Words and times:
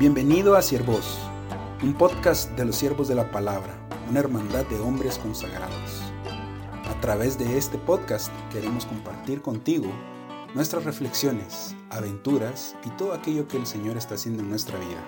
Bienvenido 0.00 0.56
a 0.56 0.62
Siervos, 0.62 1.18
un 1.82 1.92
podcast 1.92 2.52
de 2.52 2.64
los 2.64 2.76
siervos 2.76 3.06
de 3.06 3.14
la 3.14 3.30
palabra, 3.30 3.86
una 4.08 4.20
hermandad 4.20 4.64
de 4.64 4.80
hombres 4.80 5.18
consagrados. 5.18 6.02
A 6.88 6.98
través 7.02 7.38
de 7.38 7.58
este 7.58 7.76
podcast 7.76 8.32
queremos 8.50 8.86
compartir 8.86 9.42
contigo 9.42 9.88
nuestras 10.54 10.84
reflexiones, 10.84 11.76
aventuras 11.90 12.76
y 12.86 12.96
todo 12.96 13.12
aquello 13.12 13.46
que 13.46 13.58
el 13.58 13.66
Señor 13.66 13.98
está 13.98 14.14
haciendo 14.14 14.42
en 14.42 14.48
nuestra 14.48 14.78
vida. 14.78 15.04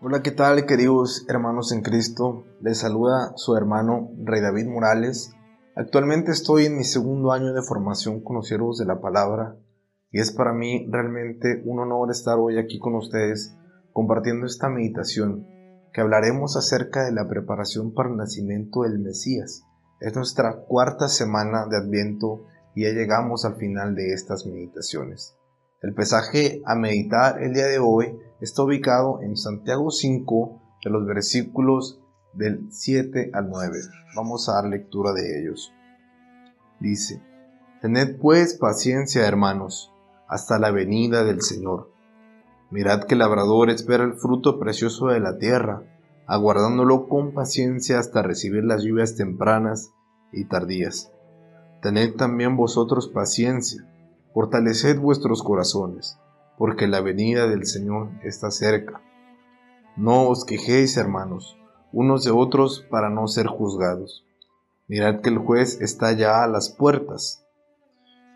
Hola, 0.00 0.22
¿qué 0.22 0.30
tal 0.30 0.64
queridos 0.64 1.26
hermanos 1.28 1.70
en 1.72 1.82
Cristo? 1.82 2.46
Les 2.62 2.78
saluda 2.78 3.34
su 3.36 3.54
hermano 3.56 4.08
Rey 4.24 4.40
David 4.40 4.68
Morales. 4.68 5.34
Actualmente 5.76 6.32
estoy 6.32 6.64
en 6.64 6.78
mi 6.78 6.84
segundo 6.84 7.32
año 7.32 7.52
de 7.52 7.60
formación 7.60 8.22
con 8.22 8.36
los 8.36 8.46
siervos 8.48 8.78
de 8.78 8.86
la 8.86 9.02
palabra 9.02 9.58
y 10.12 10.20
es 10.20 10.32
para 10.32 10.52
mí 10.52 10.86
realmente 10.90 11.62
un 11.64 11.78
honor 11.78 12.10
estar 12.10 12.38
hoy 12.38 12.58
aquí 12.58 12.78
con 12.78 12.94
ustedes 12.94 13.56
compartiendo 13.92 14.46
esta 14.46 14.68
meditación 14.68 15.46
que 15.92 16.00
hablaremos 16.00 16.56
acerca 16.56 17.04
de 17.04 17.12
la 17.12 17.28
preparación 17.28 17.92
para 17.92 18.08
el 18.08 18.16
nacimiento 18.16 18.82
del 18.82 18.98
Mesías. 18.98 19.64
Es 20.00 20.14
nuestra 20.14 20.64
cuarta 20.66 21.08
semana 21.08 21.66
de 21.66 21.76
Adviento 21.76 22.46
y 22.74 22.84
ya 22.84 22.90
llegamos 22.90 23.44
al 23.44 23.56
final 23.56 23.94
de 23.94 24.12
estas 24.12 24.46
meditaciones. 24.46 25.36
El 25.82 25.94
pesaje 25.94 26.62
a 26.64 26.74
meditar 26.74 27.42
el 27.42 27.54
día 27.54 27.66
de 27.66 27.78
hoy 27.78 28.18
está 28.40 28.62
ubicado 28.62 29.20
en 29.22 29.36
Santiago 29.36 29.90
5 29.90 30.60
de 30.84 30.90
los 30.90 31.06
versículos 31.06 32.00
del 32.32 32.66
7 32.70 33.30
al 33.32 33.48
9. 33.50 33.78
Vamos 34.14 34.48
a 34.48 34.54
dar 34.54 34.64
lectura 34.66 35.12
de 35.12 35.40
ellos. 35.40 35.72
Dice, 36.80 37.22
Tened 37.80 38.18
pues 38.18 38.54
paciencia, 38.54 39.26
hermanos, 39.26 39.92
hasta 40.30 40.60
la 40.60 40.70
venida 40.70 41.24
del 41.24 41.42
Señor. 41.42 41.90
Mirad 42.70 43.02
que 43.02 43.14
el 43.14 43.18
labrador 43.18 43.68
espera 43.68 44.04
el 44.04 44.14
fruto 44.14 44.60
precioso 44.60 45.08
de 45.08 45.18
la 45.18 45.38
tierra, 45.38 45.82
aguardándolo 46.28 47.08
con 47.08 47.34
paciencia 47.34 47.98
hasta 47.98 48.22
recibir 48.22 48.62
las 48.64 48.84
lluvias 48.84 49.16
tempranas 49.16 49.92
y 50.32 50.44
tardías. 50.44 51.12
Tened 51.82 52.14
también 52.14 52.56
vosotros 52.56 53.08
paciencia, 53.08 53.84
fortaleced 54.32 55.00
vuestros 55.00 55.42
corazones, 55.42 56.16
porque 56.56 56.86
la 56.86 57.00
venida 57.00 57.48
del 57.48 57.66
Señor 57.66 58.10
está 58.22 58.52
cerca. 58.52 59.02
No 59.96 60.28
os 60.28 60.44
quejéis, 60.44 60.96
hermanos, 60.96 61.58
unos 61.92 62.22
de 62.22 62.30
otros 62.30 62.86
para 62.88 63.10
no 63.10 63.26
ser 63.26 63.48
juzgados. 63.48 64.24
Mirad 64.86 65.22
que 65.22 65.30
el 65.30 65.38
juez 65.38 65.80
está 65.80 66.12
ya 66.12 66.44
a 66.44 66.46
las 66.46 66.70
puertas. 66.70 67.44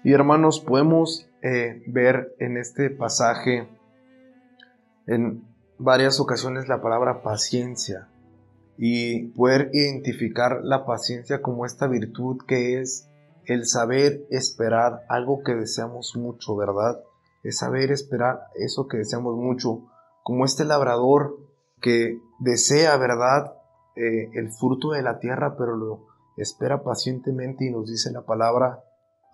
Y 0.02 0.12
hermanos, 0.12 0.58
podemos 0.58 1.28
eh, 1.46 1.82
ver 1.86 2.34
en 2.38 2.56
este 2.56 2.88
pasaje 2.88 3.68
en 5.06 5.44
varias 5.78 6.18
ocasiones 6.18 6.68
la 6.68 6.80
palabra 6.80 7.22
paciencia 7.22 8.08
y 8.78 9.28
poder 9.32 9.68
identificar 9.74 10.60
la 10.62 10.86
paciencia 10.86 11.42
como 11.42 11.66
esta 11.66 11.86
virtud 11.86 12.38
que 12.48 12.80
es 12.80 13.10
el 13.44 13.66
saber 13.66 14.24
esperar 14.30 15.02
algo 15.10 15.42
que 15.44 15.54
deseamos 15.54 16.16
mucho, 16.16 16.56
¿verdad? 16.56 17.02
Es 17.42 17.58
saber 17.58 17.92
esperar 17.92 18.46
eso 18.54 18.88
que 18.88 18.96
deseamos 18.96 19.36
mucho, 19.36 19.82
como 20.22 20.46
este 20.46 20.64
labrador 20.64 21.36
que 21.82 22.22
desea, 22.38 22.96
¿verdad? 22.96 23.52
Eh, 23.96 24.30
el 24.32 24.50
fruto 24.50 24.92
de 24.92 25.02
la 25.02 25.18
tierra, 25.18 25.56
pero 25.58 25.76
lo 25.76 26.06
espera 26.38 26.82
pacientemente 26.82 27.66
y 27.66 27.70
nos 27.70 27.86
dice 27.86 28.10
la 28.12 28.22
palabra 28.22 28.82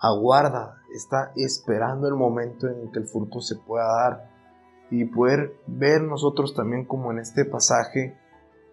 aguarda, 0.01 0.79
está 0.95 1.31
esperando 1.37 2.09
el 2.09 2.15
momento 2.15 2.67
en 2.69 2.91
que 2.91 3.01
el 3.01 3.07
fruto 3.07 3.41
se 3.41 3.57
pueda 3.57 3.87
dar 3.87 4.31
y 4.91 5.05
poder 5.05 5.55
ver 5.67 6.03
nosotros 6.03 6.55
también 6.55 6.87
como 6.87 7.13
en 7.13 7.19
este 7.19 7.45
pasaje 7.45 8.19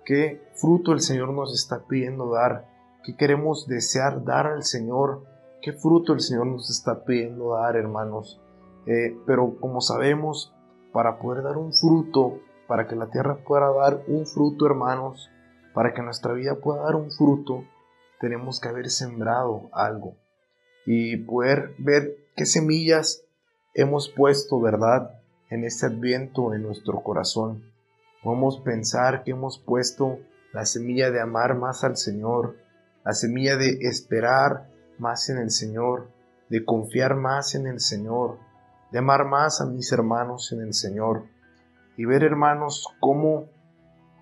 qué 0.06 0.42
fruto 0.56 0.94
el 0.94 1.02
Señor 1.02 1.34
nos 1.34 1.54
está 1.54 1.86
pidiendo 1.86 2.32
dar, 2.32 2.66
qué 3.04 3.16
queremos 3.18 3.68
desear 3.68 4.24
dar 4.24 4.48
al 4.48 4.64
Señor, 4.64 5.26
qué 5.62 5.74
fruto 5.74 6.14
el 6.14 6.22
Señor 6.22 6.48
nos 6.48 6.70
está 6.70 7.04
pidiendo 7.04 7.56
dar, 7.56 7.76
hermanos. 7.76 8.42
Eh, 8.86 9.18
pero 9.26 9.60
como 9.60 9.82
sabemos, 9.82 10.56
para 10.94 11.20
poder 11.20 11.44
dar 11.44 11.58
un 11.58 11.74
fruto, 11.74 12.40
para 12.68 12.88
que 12.88 12.96
la 12.96 13.10
tierra 13.10 13.44
pueda 13.46 13.70
dar 13.74 14.02
un 14.08 14.26
fruto, 14.26 14.66
hermanos, 14.66 15.30
para 15.74 15.94
que 15.94 16.02
nuestra 16.02 16.34
vida 16.34 16.56
pueda 16.56 16.84
dar 16.84 16.96
un 16.96 17.12
fruto, 17.12 17.66
tenemos 18.22 18.62
que 18.62 18.70
haber 18.70 18.90
sembrado 18.90 19.70
algo 19.74 20.16
y 20.88 21.18
poder 21.18 21.76
ver 21.78 22.16
qué 22.38 22.46
semillas 22.46 23.26
hemos 23.74 24.08
puesto, 24.08 24.60
¿verdad?, 24.62 25.20
en 25.50 25.66
este 25.66 25.86
adviento 25.86 26.54
en 26.54 26.64
nuestro 26.64 27.04
corazón. 27.04 27.62
Podemos 28.24 28.62
pensar 28.62 29.24
que 29.24 29.32
hemos 29.32 29.60
puesto 29.60 30.20
la 30.54 30.66
semilla 30.66 31.12
de 31.12 31.20
amar 31.20 31.56
más 31.56 31.84
al 31.84 31.98
Señor, 31.98 32.56
la 33.04 33.14
semilla 33.14 33.58
de 33.58 33.80
esperar 33.82 34.70
más 34.98 35.30
en 35.30 35.40
el 35.40 35.52
Señor, 35.52 36.08
de 36.50 36.64
confiar 36.64 37.16
más 37.16 37.54
en 37.54 37.68
el 37.68 37.82
Señor, 37.82 38.40
de 38.94 39.00
amar 39.00 39.26
más 39.26 39.60
a 39.60 39.66
mis 39.66 39.92
hermanos 39.92 40.54
en 40.54 40.62
el 40.62 40.74
Señor 40.74 41.26
y 41.98 42.06
ver 42.06 42.24
hermanos 42.24 42.88
cómo 43.02 43.50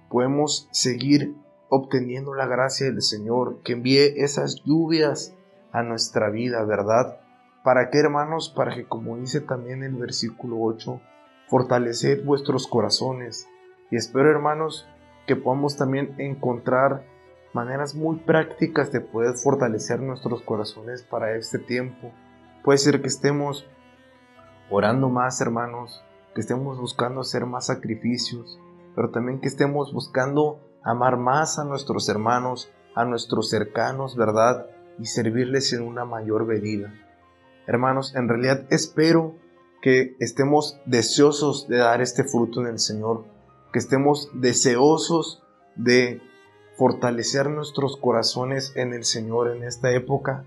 podemos 0.09 0.67
seguir 0.71 1.35
obteniendo 1.69 2.33
la 2.33 2.47
gracia 2.47 2.87
del 2.87 3.03
Señor, 3.03 3.61
que 3.63 3.73
envíe 3.73 4.15
esas 4.17 4.63
lluvias 4.63 5.35
a 5.75 5.83
nuestra 5.83 6.29
vida, 6.29 6.63
¿verdad? 6.63 7.19
¿Para 7.61 7.89
qué, 7.89 7.99
hermanos? 7.99 8.49
Para 8.55 8.73
que, 8.73 8.85
como 8.85 9.17
dice 9.17 9.41
también 9.41 9.83
el 9.83 9.95
versículo 9.95 10.55
8, 10.61 11.01
fortaleced 11.49 12.23
vuestros 12.23 12.65
corazones. 12.65 13.49
Y 13.91 13.97
espero, 13.97 14.31
hermanos, 14.31 14.87
que 15.27 15.35
podamos 15.35 15.75
también 15.75 16.15
encontrar 16.17 17.03
maneras 17.53 17.93
muy 17.93 18.17
prácticas 18.19 18.93
de 18.93 19.01
poder 19.01 19.35
fortalecer 19.35 19.99
nuestros 19.99 20.41
corazones 20.43 21.03
para 21.03 21.35
este 21.35 21.59
tiempo. 21.59 22.13
Puede 22.63 22.77
ser 22.77 23.01
que 23.01 23.07
estemos 23.07 23.67
orando 24.69 25.09
más, 25.09 25.41
hermanos, 25.41 26.05
que 26.33 26.41
estemos 26.41 26.79
buscando 26.79 27.19
hacer 27.21 27.45
más 27.45 27.65
sacrificios, 27.65 28.61
pero 28.95 29.09
también 29.09 29.41
que 29.41 29.49
estemos 29.49 29.91
buscando 29.93 30.61
amar 30.83 31.17
más 31.17 31.59
a 31.59 31.65
nuestros 31.65 32.07
hermanos, 32.07 32.71
a 32.95 33.03
nuestros 33.03 33.49
cercanos, 33.49 34.15
¿verdad? 34.15 34.67
Y 34.99 35.05
servirles 35.05 35.73
en 35.73 35.81
una 35.83 36.05
mayor 36.05 36.45
medida. 36.45 36.93
Hermanos, 37.67 38.15
en 38.15 38.29
realidad 38.29 38.65
espero 38.69 39.35
que 39.81 40.15
estemos 40.19 40.79
deseosos 40.85 41.67
de 41.67 41.77
dar 41.77 42.01
este 42.01 42.23
fruto 42.23 42.61
en 42.61 42.67
el 42.67 42.79
Señor, 42.79 43.25
que 43.71 43.79
estemos 43.79 44.29
deseosos 44.33 45.43
de 45.75 46.21
fortalecer 46.75 47.49
nuestros 47.49 47.97
corazones 47.97 48.73
en 48.75 48.93
el 48.93 49.03
Señor 49.03 49.55
en 49.55 49.63
esta 49.63 49.91
época 49.91 50.43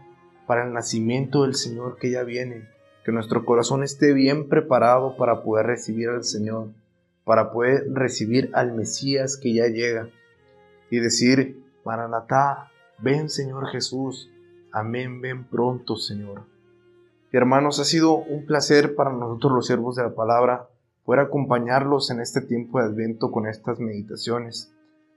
para 0.47 0.65
el 0.65 0.73
nacimiento 0.73 1.43
del 1.43 1.55
Señor 1.55 1.99
que 1.99 2.11
ya 2.11 2.23
viene, 2.23 2.69
que 3.05 3.13
nuestro 3.13 3.45
corazón 3.45 3.83
esté 3.83 4.13
bien 4.13 4.49
preparado 4.49 5.17
para 5.17 5.43
poder 5.43 5.67
recibir 5.67 6.09
al 6.09 6.25
Señor, 6.25 6.69
para 7.25 7.53
poder 7.53 7.85
recibir 7.93 8.51
al 8.55 8.75
Mesías 8.75 9.37
que 9.37 9.55
ya 9.55 9.67
llega 9.67 10.09
y 10.91 10.99
decir, 10.99 11.63
Maranatá, 11.85 12.71
ven 12.99 13.29
Señor 13.29 13.69
Jesús, 13.69 14.31
Amén, 14.73 15.21
ven 15.21 15.45
pronto, 15.45 15.97
Señor. 15.97 16.43
hermanos, 17.33 17.81
ha 17.81 17.85
sido 17.85 18.17
un 18.17 18.47
placer 18.47 18.95
para 18.95 19.13
nosotros 19.13 19.53
los 19.53 19.67
siervos 19.67 19.97
de 19.97 20.03
la 20.03 20.15
palabra 20.15 20.69
poder 21.05 21.21
acompañarlos 21.21 22.11
en 22.11 22.21
este 22.21 22.43
tiempo 22.43 22.79
de 22.79 22.85
Adviento 22.87 23.31
con 23.31 23.47
estas 23.47 23.81
meditaciones. 23.81 24.75